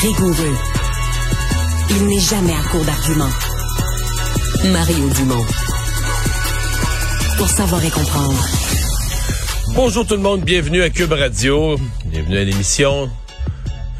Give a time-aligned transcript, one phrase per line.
[0.00, 0.56] rigoureux.
[1.90, 3.30] Il n'est jamais à court d'arguments.
[4.72, 5.44] Mario Dumont.
[7.36, 8.46] Pour savoir et comprendre.
[9.74, 13.10] Bonjour tout le monde, bienvenue à Cube Radio, bienvenue à l'émission.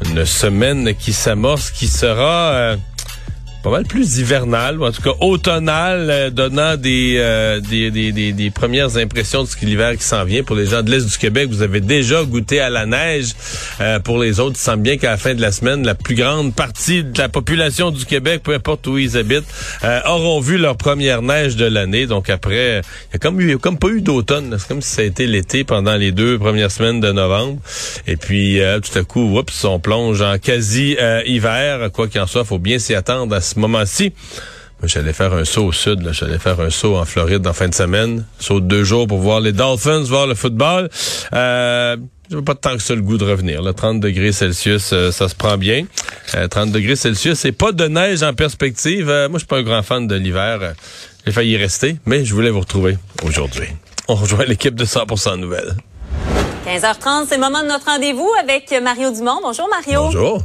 [0.05, 2.77] Une semaine qui s'amorce, qui sera euh,
[3.61, 8.11] pas mal plus hivernal, ou en tout cas automnal, euh, donnant des, euh, des, des,
[8.13, 10.43] des, des, premières impressions de ce que l'hiver qui s'en vient.
[10.43, 13.33] Pour les gens de l'Est du Québec, vous avez déjà goûté à la neige.
[13.81, 16.15] Euh, pour les autres, il semble bien qu'à la fin de la semaine, la plus
[16.15, 19.47] grande partie de la population du Québec, peu importe où ils habitent,
[20.05, 22.07] auront vu leur première neige de l'année.
[22.07, 24.55] Donc après, il y a comme, comme pas eu d'automne.
[24.57, 27.59] C'est comme si ça a été l'été pendant les deux premières semaines de novembre.
[28.07, 31.91] Et puis tout à coup, oups, on plonge en quasi-hiver.
[31.91, 34.13] Quoi qu'il en soit, faut bien s'y attendre à ce moment-ci.
[34.83, 37.75] J'allais faire un saut au sud, j'allais faire un saut en Floride en fin de
[37.75, 38.25] semaine.
[38.39, 40.89] Saut de deux jours pour voir les Dolphins, voir le football.
[41.33, 41.97] Euh,
[42.29, 43.61] j'ai pas tant que ça le goût de revenir.
[43.61, 43.73] Là.
[43.73, 45.85] 30 degrés Celsius, euh, ça se prend bien.
[46.31, 49.09] 30 euh, degrés Celsius, et pas de neige en perspective.
[49.09, 50.73] Euh, moi, je suis pas un grand fan de l'hiver.
[51.25, 53.67] J'ai failli y rester, mais je voulais vous retrouver aujourd'hui.
[54.07, 55.75] On rejoint l'équipe de 100% Nouvelles.
[56.67, 59.39] 15h30, c'est le moment de notre rendez-vous avec Mario Dumont.
[59.41, 60.03] Bonjour Mario.
[60.03, 60.43] Bonjour.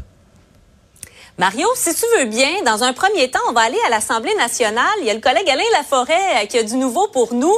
[1.37, 4.85] Mario, si tu veux bien, dans un premier temps, on va aller à l'Assemblée nationale.
[5.01, 7.55] Il y a le collègue Alain Laforêt euh, qui a du nouveau pour nous.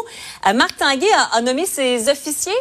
[0.49, 2.57] Euh, Marc Tanguay a, nommé ses officiers.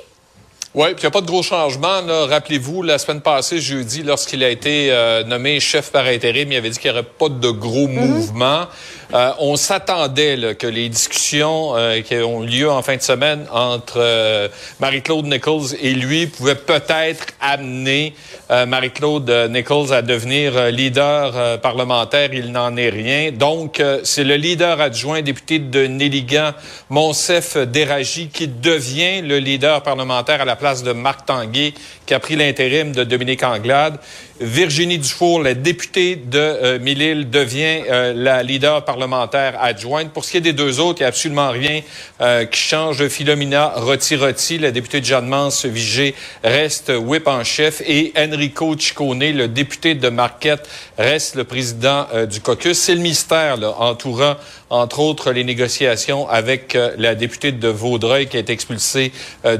[0.73, 2.01] Oui, puis il n'y a pas de gros changements.
[2.05, 6.69] Rappelez-vous, la semaine passée, jeudi, lorsqu'il a été euh, nommé chef par intérim, il avait
[6.69, 8.09] dit qu'il n'y aurait pas de gros mhm.
[8.09, 8.65] mouvements.
[9.13, 13.97] Euh, on s'attendait que les discussions euh, qui ont lieu en fin de semaine entre
[13.97, 14.47] euh,
[14.79, 18.13] Marie-Claude Nichols et lui pouvaient peut-être amener
[18.49, 22.29] Marie-Claude Nichols à devenir leader parlementaire.
[22.31, 23.31] Il n'en est rien.
[23.31, 26.51] Donc, c'est le leader adjoint député de Néligan,
[26.89, 31.73] Monsef Déragi, qui devient le leader parlementaire à la place de Marc Tanguay,
[32.05, 33.97] qui a pris l'intérim de Dominique Anglade.
[34.41, 40.11] Virginie Dufour, la députée de euh, Mille-Îles, devient euh, la leader parlementaire adjointe.
[40.11, 41.79] Pour ce qui est des deux autres, il n'y a absolument rien
[42.19, 43.07] euh, qui change.
[43.07, 47.81] Philomena Roti-Roti, la députée de Jeanne-Mance Vigée, reste whip en chef.
[47.85, 50.67] Et Enrico Ciccone, le député de Marquette,
[50.97, 52.77] reste le président du caucus.
[52.77, 54.35] C'est le mystère là, entourant
[54.69, 59.11] entre autres les négociations avec la députée de Vaudreuil qui a été expulsée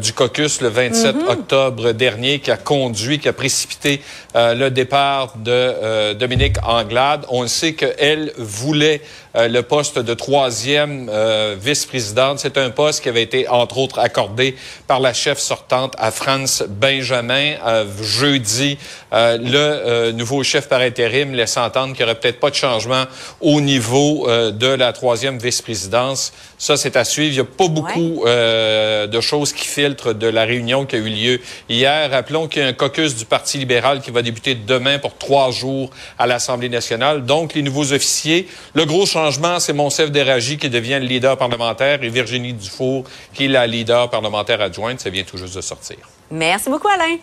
[0.02, 1.30] du caucus le 27 mm-hmm.
[1.30, 4.02] octobre dernier, qui a conduit, qui a précipité
[4.34, 7.24] le le départ de euh, Dominique Anglade.
[7.30, 9.00] On sait qu'elle voulait
[9.36, 12.40] euh, le poste de troisième euh, vice-présidente.
[12.40, 14.56] C'est un poste qui avait été, entre autres, accordé
[14.88, 17.54] par la chef sortante à France Benjamin.
[18.02, 18.80] jeudi,
[19.12, 23.06] le nouveau chef par intérim laisse entendre qu'il n'y aurait peut-être pas de changement
[23.40, 26.34] au niveau de la troisième vice-présidence.
[26.58, 27.32] Ça, c'est à suivre.
[27.32, 31.10] Il n'y a pas beaucoup de choses qui filtrent de la réunion qui a eu
[31.10, 32.10] lieu hier.
[32.10, 35.52] Rappelons qu'il y a un caucus du Parti libéral qui va débuter demain pour trois
[35.52, 37.26] jours à l'Assemblée nationale.
[37.26, 38.48] Donc, les nouveaux officiers.
[38.74, 43.46] Le gros changement, c'est Monsef Déragi qui devient le leader parlementaire et Virginie Dufour qui
[43.46, 45.00] est la leader parlementaire adjointe.
[45.00, 45.98] Ça vient tout juste de sortir.
[46.32, 47.18] Merci beaucoup, Alain.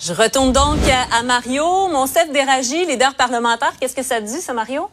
[0.00, 0.78] Je retourne donc
[1.12, 1.88] à Mario.
[1.88, 4.88] Monsef Déragi, leader parlementaire, qu'est-ce que ça dit, ça, Mario?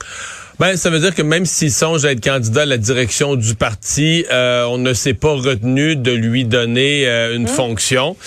[0.59, 3.55] Ben, ça veut dire que même s'il songe à être candidat à la direction du
[3.55, 7.47] parti, euh, on ne s'est pas retenu de lui donner euh, une mmh.
[7.47, 8.17] fonction.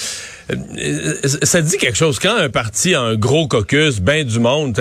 [0.51, 2.19] Euh, ça dit quelque chose.
[2.19, 4.79] Quand un parti a un gros caucus, ben du monde,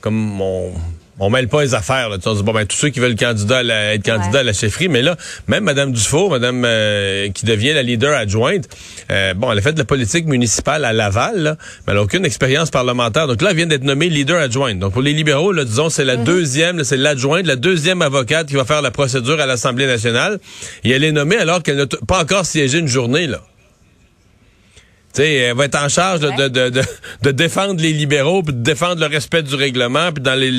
[0.00, 0.72] comme on
[1.20, 2.08] on mêle pas les affaires.
[2.08, 2.16] Là.
[2.24, 4.88] On dit, bon, ben, tous ceux qui veulent candidat à être candidat à la chefferie,
[4.88, 5.16] mais là,
[5.48, 8.64] même Mme Dufault, Mme euh, qui devient la leader adjointe,
[9.10, 12.24] euh, bon, elle a fait de la politique municipale à Laval, mais elle n'a aucune
[12.24, 13.26] expérience parlementaire.
[13.26, 14.78] Donc là, elle vient d'être nommée leader adjointe.
[14.78, 16.24] Donc pour les libéraux, là, disons, c'est la mm-hmm.
[16.24, 20.38] deuxième, c'est l'adjointe, la deuxième avocate qui va faire la procédure à l'Assemblée nationale.
[20.84, 23.42] Et elle est nommée alors qu'elle n'a pas encore siégé une journée, là.
[25.12, 26.36] Tu sais, elle va être en charge de, Ouais.
[26.36, 26.82] de, de, de,
[27.22, 30.52] de défendre les libéraux, puis de défendre le respect du règlement, puis dans les,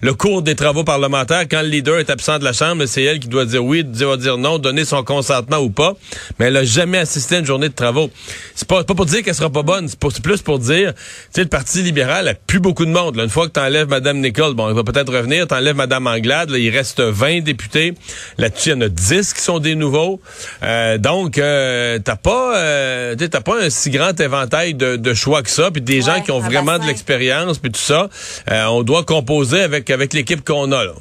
[0.00, 3.18] le cours des travaux parlementaires, quand le leader est absent de la Chambre, c'est elle
[3.18, 5.94] qui doit dire oui, doit dire non, donner son consentement ou pas.
[6.38, 8.10] Mais elle a jamais assisté à une journée de travaux.
[8.54, 11.00] C'est pas, pas pour dire qu'elle sera pas bonne, c'est plus pour dire, tu
[11.32, 13.16] sais, le Parti libéral a plus beaucoup de monde.
[13.16, 13.24] là.
[13.24, 16.56] Une fois que t'enlèves Mme Nichols, bon, elle va peut-être revenir, t'enlèves Mme Anglade, là,
[16.58, 17.92] il reste 20 députés.
[18.38, 20.20] Là-dessus, il y en a 10 qui sont des nouveaux.
[20.62, 25.42] Euh, donc, euh, t'as pas, euh, t'as pas un si grand éventail de, de choix
[25.42, 28.08] que ça, puis des Ouais, gens qui ont vraiment de l'expérience, puis tout ça.
[28.50, 30.84] Euh, on doit composer avec avec l'équipe qu'on a.
[30.84, 30.92] Là.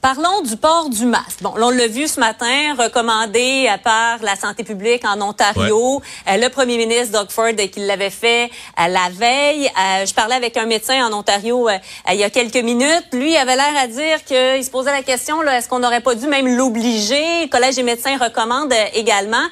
[0.00, 1.42] Parlons du port du masque.
[1.42, 6.00] Bon, on l'a vu ce matin, recommandé par la santé publique en Ontario.
[6.28, 8.44] Euh, le premier ministre Doug Ford euh, qui l'avait fait
[8.78, 9.68] euh, la veille.
[10.06, 11.68] Je parlais avec un médecin en Ontario
[12.08, 13.08] il y a quelques minutes.
[13.12, 16.28] Lui avait l'air à dire qu'il se posait la question, est-ce qu'on n'aurait pas dû
[16.28, 17.42] même l'obliger?
[17.42, 19.46] Le Collège des médecins recommande également.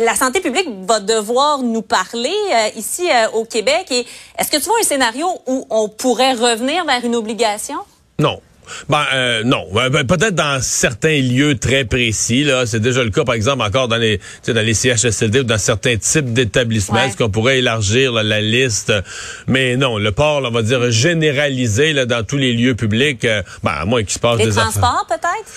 [0.00, 2.34] La santé publique va devoir nous parler
[2.74, 3.86] ici au Québec.
[3.92, 4.04] Et
[4.36, 7.78] est-ce que tu vois un scénario où on pourrait revenir vers une obligation?
[8.18, 8.40] Non.
[8.88, 13.10] Ben euh, non, Ben, ben, peut-être dans certains lieux très précis là, c'est déjà le
[13.10, 16.32] cas par exemple encore dans les tu sais, dans les CHSLD ou dans certains types
[16.32, 17.08] d'établissements, Ouais.
[17.08, 18.92] est-ce qu'on pourrait élargir là, la liste?
[19.46, 23.24] Mais non, le port, là, on va dire généralisé là, dans tous les lieux publics,
[23.24, 25.50] euh, ben à moins qu'il se passe Les des transports, peut-être?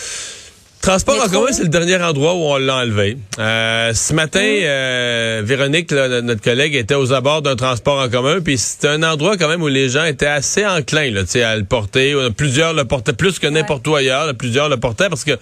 [0.83, 3.17] Transport en commun, c'est le dernier endroit où on l'a enlevé.
[3.39, 8.41] Euh, ce matin, euh, Véronique, là, notre collègue, était aux abords d'un transport en commun,
[8.41, 11.43] puis c'était un endroit quand même où les gens étaient assez enclins là, tu sais,
[11.43, 12.13] à le porter.
[12.35, 14.35] Plusieurs le portaient plus que n'importe où ailleurs.
[14.35, 15.39] plusieurs le portaient parce que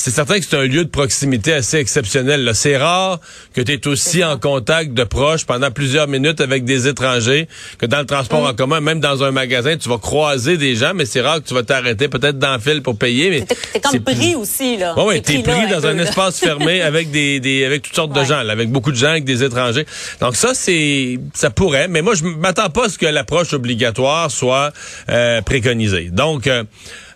[0.00, 2.44] c'est certain que c'est un lieu de proximité assez exceptionnel.
[2.44, 2.54] là.
[2.54, 3.20] C'est rare
[3.54, 7.48] que tu es aussi en contact de proches pendant plusieurs minutes avec des étrangers
[7.78, 10.92] que dans le transport en commun, même dans un magasin, tu vas croiser des gens,
[10.94, 13.30] mais c'est rare que tu vas t'arrêter peut-être dans le fil pour payer.
[13.30, 13.40] Mais
[13.72, 14.94] T'es comme pris aussi, là.
[14.96, 18.12] oui, oui, t'es là pris dans un espace fermé avec des, des avec toutes sortes
[18.14, 18.26] de Ouais.
[18.26, 19.86] gens, là, avec beaucoup de gens, avec des étrangers.
[20.20, 24.30] Donc ça, c'est ça pourrait, mais moi je m'attends pas à ce que l'approche obligatoire
[24.30, 24.72] soit
[25.08, 26.10] euh, préconisée.
[26.12, 26.64] Donc euh,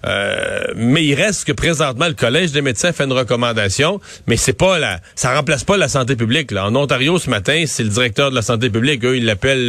[0.04, 4.52] euh, mais il reste que présentement le collège des médecins fait une recommandation, mais c'est
[4.52, 6.50] pas la, ça remplace pas la santé publique.
[6.50, 6.66] Là.
[6.66, 9.68] En Ontario ce matin, c'est le directeur de la santé publique, eux ils l'appellent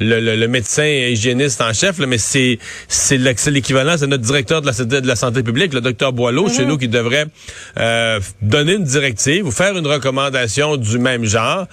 [0.00, 2.58] le, le- le médecin hygiéniste en chef, là, mais c'est
[2.88, 3.18] c'est
[3.50, 6.64] l'équivalent, c'est notre directeur de la, santé- de la santé publique, le docteur Boileau, chez
[6.64, 7.26] nous, qui devrait
[7.78, 11.66] euh, donner une directive ou faire une recommandation du même genre.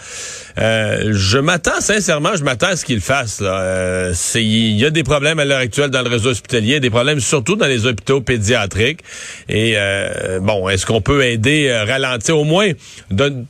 [0.57, 3.40] Euh, je m'attends sincèrement, je m'attends à ce qu'il fasse.
[3.42, 7.19] Euh, Il y a des problèmes à l'heure actuelle dans le réseau hospitalier, des problèmes
[7.19, 9.00] surtout dans les hôpitaux pédiatriques.
[9.50, 12.71] Et euh, bon, est-ce qu'on peut aider, euh, ralentir au moins
[13.12, 13.45] donne-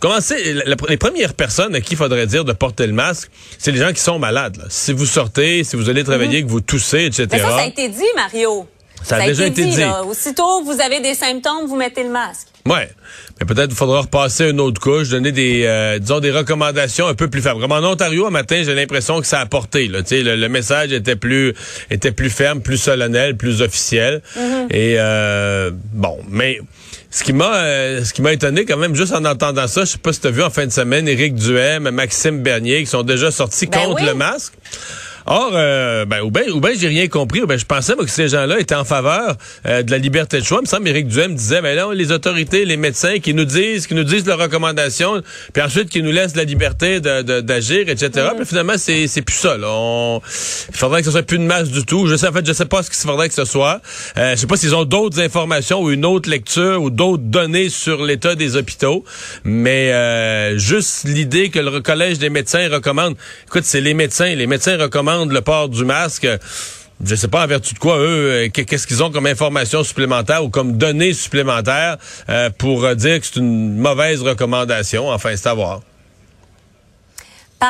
[0.00, 3.78] Commencez, les premières personnes à qui il faudrait dire de porter le masque, c'est les
[3.78, 4.56] gens qui sont malades.
[4.58, 4.64] là.
[4.68, 7.26] Si vous sortez, si vous allez travailler, que vous toussez, etc.
[7.32, 8.66] Mais ça, ça a été dit, Mario.
[9.02, 9.76] Ça a déjà été dit.
[9.76, 10.02] là.
[10.04, 12.48] Aussitôt que vous avez des symptômes, vous mettez le masque.
[12.66, 12.88] Ouais.
[13.38, 17.14] Mais peut-être qu'il faudra repasser une autre couche, donner des, euh, disons, des recommandations un
[17.14, 17.60] peu plus fermes.
[17.60, 20.02] Comme en Ontario, un matin, j'ai l'impression que ça a porté, là.
[20.02, 21.52] Tu le, le message était plus,
[21.90, 24.22] était plus ferme, plus solennel, plus officiel.
[24.70, 26.60] Et, euh, bon, mais,
[27.10, 29.90] ce qui m'a, euh, ce qui m'a étonné quand même, juste en entendant ça, je
[29.90, 33.02] sais pas si t'as vu en fin de semaine, Éric Duhem, Maxime Bernier, qui sont
[33.02, 34.06] déjà sortis Ben contre oui.
[34.06, 34.54] le masque.
[35.26, 37.42] Or, euh, ben, ou bien, ou ben, j'ai rien compris.
[37.42, 39.36] Ou ben, je pensais moi, que ces gens-là étaient en faveur
[39.66, 40.58] euh, de la liberté de choix.
[40.60, 43.86] Il me semble Éric Duhem disait, ben là, les autorités, les médecins qui nous disent,
[43.86, 45.22] qui nous disent leurs recommandations,
[45.52, 48.10] puis ensuite qui nous laissent la liberté de, de- d'agir, etc.
[48.32, 48.36] Mm.
[48.36, 49.56] Puis finalement, c'est, c'est plus ça.
[49.56, 49.68] Là.
[49.70, 50.20] On,
[50.68, 52.06] il faudrait que ce soit plus de masse du tout.
[52.06, 53.80] Je sais, en fait, je sais pas ce qu'il faudrait que ce soit.
[54.18, 57.70] Euh, je sais pas s'ils ont d'autres informations ou une autre lecture ou d'autres données
[57.70, 59.04] sur l'état des hôpitaux.
[59.44, 63.16] Mais euh, juste l'idée que le collège des médecins recommande.
[63.46, 64.34] Écoute, c'est les médecins.
[64.34, 66.26] Les médecins recommandent le port du masque.
[67.04, 69.82] Je sais pas en vertu de quoi eux, euh, qu'est- qu'est-ce qu'ils ont comme information
[69.82, 71.96] supplémentaire ou comme données supplémentaires
[72.28, 75.08] euh, pour euh, dire que c'est une mauvaise recommandation.
[75.10, 75.80] Enfin, c'est à voir.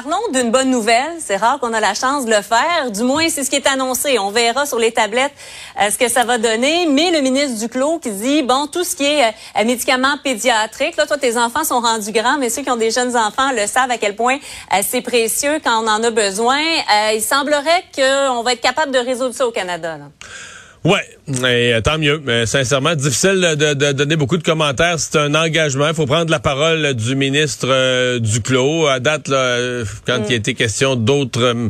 [0.02, 1.18] Parlons d'une bonne nouvelle.
[1.20, 2.90] C'est rare qu'on a la chance de le faire.
[2.90, 4.18] Du moins, c'est ce qui est annoncé.
[4.18, 5.30] On verra sur les tablettes
[5.80, 6.86] euh, ce que ça va donner.
[6.86, 11.06] Mais le ministre Duclos qui dit, bon, tout ce qui est euh, médicaments pédiatriques, là,
[11.06, 13.92] toi, tes enfants sont rendus grands, mais ceux qui ont des jeunes enfants le savent
[13.92, 14.38] à quel point
[14.72, 16.58] euh, c'est précieux quand on en a besoin.
[17.14, 19.98] Il semblerait qu'on va être capable de résoudre ça au Canada.
[20.84, 22.20] Ouais, et, euh, tant mieux.
[22.22, 25.00] Mais sincèrement, difficile de, de donner beaucoup de commentaires.
[25.00, 25.88] C'est un engagement.
[25.88, 28.86] Il faut prendre la parole du ministre euh, Duclos.
[28.86, 31.68] À date, là, quand il a été question d'autres euh,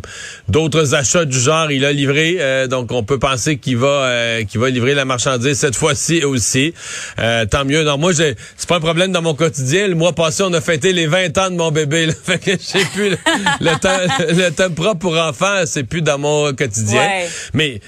[0.49, 2.38] d'autres achats du genre, il a livré.
[2.40, 6.25] Euh, donc, on peut penser qu'il va euh, qu'il va livrer la marchandise cette fois-ci
[6.25, 6.75] aussi.
[7.21, 7.85] Euh, tant mieux.
[7.85, 9.87] Non, moi, j'ai c'est pas un problème dans mon quotidien.
[9.87, 12.06] Le mois passé, on a fêté les 20 ans de mon bébé.
[12.06, 12.14] Là.
[12.25, 13.16] Fait que j'ai plus le,
[13.61, 17.00] le temps le temps propre pour enfants, c'est plus dans mon quotidien.
[17.00, 17.28] Ouais.
[17.52, 17.80] Mais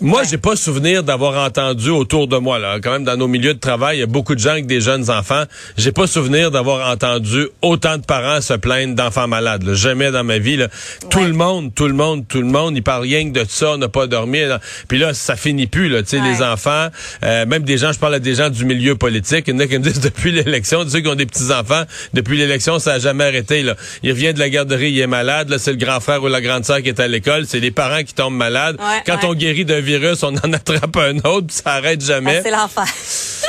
[0.00, 3.54] Moi, j'ai pas souvenir d'avoir entendu autour de moi, là, quand même dans nos milieux
[3.54, 5.44] de travail, il y a beaucoup de gens avec des jeunes enfants.
[5.76, 9.62] J'ai pas souvenir d'avoir entendu autant de parents se plaindre d'enfants malades.
[9.62, 9.74] là.
[9.74, 10.56] Jamais dans ma vie.
[10.56, 10.68] Là.
[11.10, 13.72] Tout le monde, tout le monde, tout le monde, ils parlent rien que de ça,
[13.72, 14.40] on n'a pas dormi.
[14.40, 14.60] là.
[14.88, 16.32] Puis là, ça finit plus, là, tu sais, Ouais.
[16.32, 16.88] les enfants,
[17.22, 19.60] euh, même des gens, je parle à des gens du milieu politique, il y en
[19.60, 21.82] a qui me disent depuis l'élection, ceux qui ont des petits-enfants,
[22.14, 23.62] depuis l'élection, ça a jamais arrêté.
[23.62, 23.74] Là.
[24.02, 26.40] Il revient de la garderie, il est malade, là, c'est le grand frère ou la
[26.40, 28.76] grande sœur qui est à l'école, c'est les parents qui tombent malades.
[28.78, 32.38] Ouais, Quand on guérit d'un virus, on en attrape un autre, puis ça arrête jamais.
[32.38, 32.86] Ah, c'est l'enfer.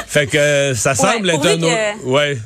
[0.07, 1.61] Fait que euh, ça semble être un automne.
[1.61, 2.37] que- Ouais.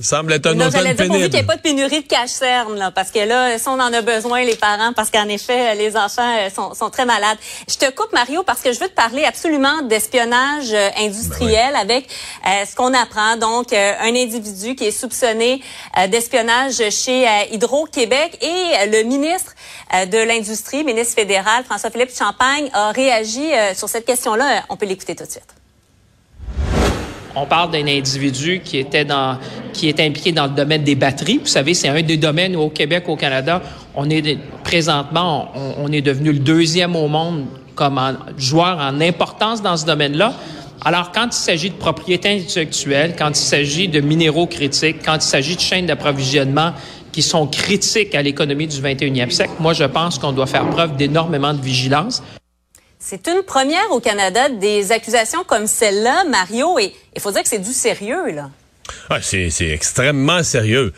[0.00, 1.46] Ça semble être un Non, automne j'allais dire pourvu qu'il n'y ait pénible.
[1.48, 4.54] pas de pénurie de cache-cerne, là, parce que là, si on en a besoin, les
[4.54, 7.36] parents, parce qu'en effet, les enfants euh, sont, sont très malades.
[7.68, 12.06] Je te coupe, Mario, parce que je veux te parler absolument d'espionnage euh, industriel avec
[12.46, 13.36] euh, ce qu'on apprend.
[13.36, 15.60] Donc, euh, un individu qui est soupçonné
[15.98, 19.59] euh, d'espionnage chez euh, Hydro-Québec et euh, le ministre euh,
[19.92, 24.58] de l'Industrie, ministre fédéral, François-Philippe Champagne, a réagi euh, sur cette question-là.
[24.58, 25.54] Euh, On peut l'écouter tout de suite.
[27.34, 29.38] On parle d'un individu qui était dans,
[29.72, 31.38] qui est impliqué dans le domaine des batteries.
[31.38, 33.62] Vous savez, c'est un des domaines où au Québec, au Canada,
[33.94, 39.00] on est présentement, on, on est devenu le deuxième au monde comme en- joueur en
[39.00, 40.34] importance dans ce domaine-là.
[40.84, 45.20] Alors, quand il s'agit de propriété intellectuelle, quand il s'agit de minéraux critiques, quand il
[45.22, 46.72] s'agit de chaînes d'approvisionnement
[47.12, 50.96] qui sont critiques à l'économie du 21e siècle, moi, je pense qu'on doit faire preuve
[50.96, 52.22] d'énormément de vigilance.
[52.98, 57.48] C'est une première au Canada des accusations comme celle-là, Mario, et il faut dire que
[57.48, 58.50] c'est du sérieux, là.
[59.08, 60.92] Ouais, c'est, c'est extrêmement sérieux.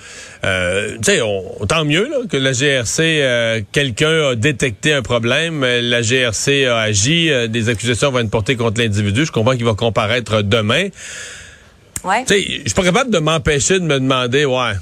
[0.45, 5.02] Euh, tu sais, on- tant mieux là, que la GRC, euh, quelqu'un a détecté un
[5.02, 9.26] problème, euh, la GRC a agi, euh, des accusations vont être portées contre l'individu.
[9.26, 10.88] Je comprends qu'il va comparaître demain.
[12.02, 12.25] Ouais.
[12.26, 14.73] Tu sais, je suis pas capable de m'empêcher de me demander, ouais.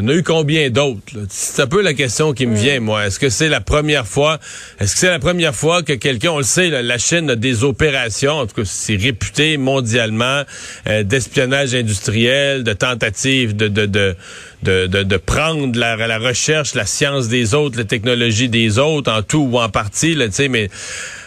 [0.00, 1.02] Il y en a eu combien d'autres?
[1.28, 3.06] C'est un peu la question qui me vient, moi.
[3.06, 4.38] Est-ce que c'est la première fois?
[4.78, 7.36] Est-ce que c'est la première fois que quelqu'un, on le sait, là, la Chine a
[7.36, 10.44] des opérations, en tout cas, c'est réputé mondialement,
[10.86, 14.16] euh, d'espionnage industriel, de tentatives de, de, de,
[14.62, 19.12] de, de, de prendre la, la recherche, la science des autres, la technologie des autres,
[19.12, 20.70] en tout ou en partie, là, tu sais, mais,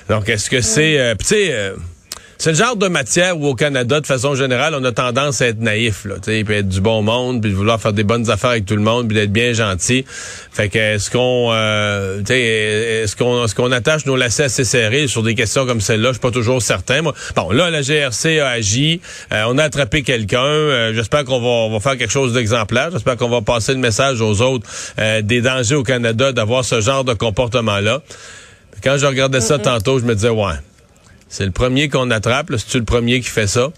[0.10, 1.76] donc, est-ce que c'est, euh, tu sais, euh,
[2.44, 5.48] c'est le genre de matière où au Canada, de façon générale, on a tendance à
[5.48, 8.04] être naïf, là, tu sais, puis être du bon monde, puis de vouloir faire des
[8.04, 10.04] bonnes affaires avec tout le monde, puis d'être bien gentil.
[10.52, 15.24] Fait que est-ce qu'on, euh, est-ce qu'on, est-ce qu'on attache nos lacets assez serrés sur
[15.24, 16.10] des questions comme celle-là?
[16.10, 17.02] Je suis pas toujours certain.
[17.02, 17.14] Moi.
[17.34, 19.00] Bon, là, la GRC a agi,
[19.32, 20.44] euh, on a attrapé quelqu'un.
[20.44, 22.92] euh, j'espère qu'on va, on va faire quelque chose d'exemplaire.
[22.92, 24.68] J'espère qu'on va passer le message aux autres
[25.00, 28.02] euh, des dangers au Canada d'avoir ce genre de comportement-là.
[28.84, 30.56] Quand je regardais ça tantôt, je me disais, ouais.
[31.34, 32.52] C'est le premier qu'on attrape.
[32.52, 32.60] là.
[32.60, 33.70] C'est-tu le premier qui fait ça?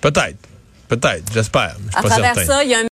[0.00, 0.36] Peut-être.
[0.86, 1.24] Peut-être.
[1.32, 1.74] J'espère.
[1.92, 2.44] À pas travers certain.
[2.52, 2.82] ça, il y a un